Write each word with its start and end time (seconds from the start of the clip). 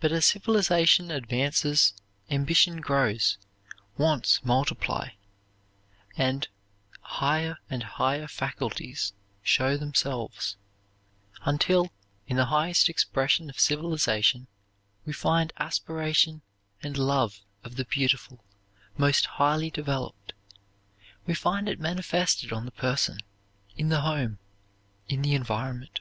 But 0.00 0.10
as 0.10 0.24
civilization 0.24 1.10
advances 1.10 1.92
ambition 2.30 2.80
grows, 2.80 3.36
wants 3.98 4.42
multiply, 4.42 5.10
and 6.16 6.48
higher 7.02 7.58
and 7.68 7.82
higher 7.82 8.26
faculties 8.26 9.12
show 9.42 9.76
themselves, 9.76 10.56
until 11.42 11.92
in 12.26 12.38
the 12.38 12.46
highest 12.46 12.88
expression 12.88 13.50
of 13.50 13.60
civilization, 13.60 14.46
we 15.04 15.12
find 15.12 15.52
aspiration 15.58 16.40
and 16.82 16.96
love 16.96 17.42
of 17.62 17.76
the 17.76 17.84
beautiful 17.84 18.42
most 18.96 19.26
highly 19.26 19.68
developed. 19.70 20.32
We 21.26 21.34
find 21.34 21.68
it 21.68 21.78
manifested 21.78 22.50
on 22.50 22.64
the 22.64 22.70
person, 22.70 23.18
in 23.76 23.90
the 23.90 24.00
home, 24.00 24.38
in 25.06 25.20
the 25.20 25.34
environment. 25.34 26.00